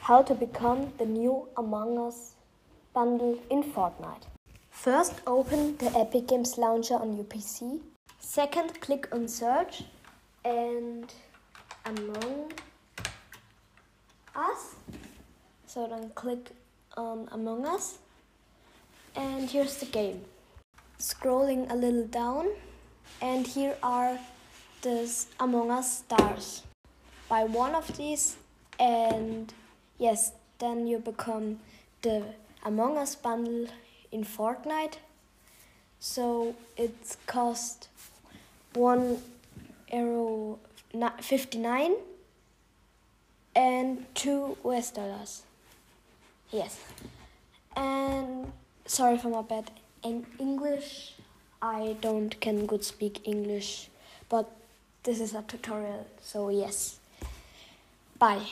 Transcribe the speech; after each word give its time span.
how 0.00 0.22
to 0.22 0.34
become 0.34 0.92
the 0.98 1.04
new 1.04 1.46
Among 1.56 1.98
Us 1.98 2.34
bundle 2.94 3.38
in 3.50 3.62
Fortnite. 3.62 4.24
First, 4.70 5.20
open 5.26 5.76
the 5.76 5.92
Epic 5.96 6.28
Games 6.28 6.56
Launcher 6.56 6.94
on 6.94 7.16
your 7.16 7.26
PC. 7.26 7.80
Second, 8.18 8.80
click 8.80 9.08
on 9.12 9.28
search 9.28 9.84
and 10.44 11.12
Among 11.84 12.52
Us. 14.34 14.74
So 15.66 15.86
then 15.86 16.10
click 16.14 16.50
on 16.96 17.28
Among 17.30 17.66
Us. 17.66 17.98
And 19.14 19.50
here's 19.50 19.76
the 19.76 19.86
game. 19.86 20.22
Scrolling 20.98 21.70
a 21.70 21.74
little 21.74 22.06
down, 22.06 22.48
and 23.20 23.46
here 23.46 23.76
are 23.82 24.18
the 24.80 25.12
Among 25.40 25.70
Us 25.70 25.98
stars. 25.98 26.62
Buy 27.28 27.44
one 27.44 27.74
of 27.74 27.86
these, 27.96 28.36
and 28.78 29.52
yes, 30.00 30.32
then 30.58 30.88
you 30.88 30.98
become 30.98 31.60
the 32.02 32.24
Among 32.64 32.98
Us 32.98 33.14
bundle 33.14 33.68
in 34.10 34.24
Fortnite. 34.24 34.96
So 36.00 36.56
it 36.76 37.16
cost 37.26 37.88
one 38.72 39.18
euro 39.92 40.58
fifty 41.20 41.58
nine 41.58 41.94
and 43.54 44.06
two 44.14 44.56
US 44.64 44.90
dollars. 44.90 45.42
Yes, 46.50 46.80
and 47.76 48.50
sorry 48.86 49.18
for 49.18 49.28
my 49.28 49.42
bad 49.42 49.70
in 50.02 50.26
English. 50.38 51.14
I 51.62 51.96
don't 52.00 52.40
can 52.40 52.64
good 52.64 52.82
speak 52.82 53.20
English, 53.24 53.90
but 54.30 54.50
this 55.02 55.20
is 55.20 55.34
a 55.34 55.42
tutorial, 55.42 56.06
so 56.22 56.48
yes. 56.48 56.98
Bye. 58.18 58.50